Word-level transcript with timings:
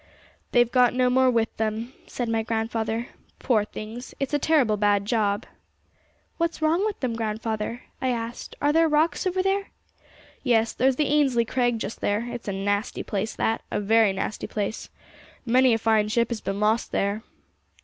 'They've 0.51 0.71
got 0.71 0.95
no 0.95 1.11
more 1.11 1.29
with 1.29 1.55
them,' 1.57 1.93
said 2.07 2.27
my 2.27 2.41
grandfather. 2.41 3.09
'Poor 3.37 3.63
things! 3.63 4.15
it's 4.19 4.33
a 4.33 4.39
terrible 4.39 4.75
bad 4.75 5.05
job.' 5.05 5.45
'What's 6.37 6.59
wrong 6.59 6.83
with 6.87 6.99
them, 7.01 7.15
grandfather?' 7.15 7.83
I 8.01 8.07
asked. 8.07 8.55
'Are 8.63 8.73
there 8.73 8.89
rocks 8.89 9.27
over 9.27 9.43
there?' 9.43 9.67
'Yes, 10.41 10.73
there's 10.73 10.95
the 10.95 11.05
Ainslie 11.05 11.45
Crag 11.45 11.77
just 11.77 12.01
there; 12.01 12.27
it's 12.31 12.47
a 12.47 12.51
nasty 12.51 13.03
place 13.03 13.35
that 13.35 13.61
a 13.69 13.79
very 13.79 14.11
nasty 14.11 14.47
place. 14.47 14.89
Many 15.45 15.71
a 15.71 15.77
fine 15.77 16.07
ship 16.07 16.29
has 16.29 16.41
been 16.41 16.59
lost 16.59 16.91
there!' 16.91 17.21